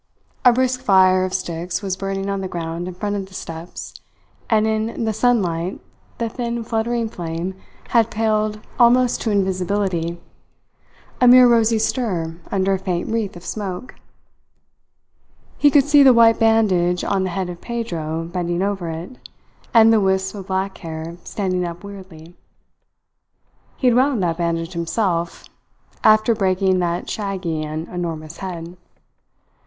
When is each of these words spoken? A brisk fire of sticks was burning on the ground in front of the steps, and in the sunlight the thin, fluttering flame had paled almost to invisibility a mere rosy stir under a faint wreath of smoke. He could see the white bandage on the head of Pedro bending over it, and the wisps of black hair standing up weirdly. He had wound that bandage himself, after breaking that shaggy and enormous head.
A 0.43 0.51
brisk 0.51 0.81
fire 0.81 1.23
of 1.25 1.31
sticks 1.31 1.83
was 1.83 1.95
burning 1.95 2.27
on 2.27 2.41
the 2.41 2.47
ground 2.47 2.87
in 2.87 2.95
front 2.95 3.15
of 3.15 3.27
the 3.27 3.35
steps, 3.35 3.93
and 4.49 4.65
in 4.65 5.03
the 5.03 5.13
sunlight 5.13 5.79
the 6.17 6.27
thin, 6.27 6.63
fluttering 6.63 7.07
flame 7.07 7.53
had 7.89 8.09
paled 8.09 8.59
almost 8.79 9.21
to 9.21 9.29
invisibility 9.29 10.19
a 11.21 11.27
mere 11.27 11.47
rosy 11.47 11.77
stir 11.77 12.35
under 12.51 12.73
a 12.73 12.79
faint 12.79 13.09
wreath 13.11 13.35
of 13.35 13.45
smoke. 13.45 13.93
He 15.59 15.69
could 15.69 15.83
see 15.85 16.01
the 16.01 16.15
white 16.15 16.39
bandage 16.39 17.03
on 17.03 17.23
the 17.23 17.29
head 17.29 17.47
of 17.47 17.61
Pedro 17.61 18.23
bending 18.23 18.63
over 18.63 18.89
it, 18.89 19.19
and 19.71 19.93
the 19.93 20.01
wisps 20.01 20.33
of 20.33 20.47
black 20.47 20.79
hair 20.79 21.17
standing 21.23 21.63
up 21.63 21.83
weirdly. 21.83 22.35
He 23.77 23.85
had 23.85 23.95
wound 23.95 24.23
that 24.23 24.39
bandage 24.39 24.73
himself, 24.73 25.45
after 26.03 26.33
breaking 26.33 26.79
that 26.79 27.07
shaggy 27.07 27.61
and 27.63 27.87
enormous 27.87 28.37
head. 28.37 28.77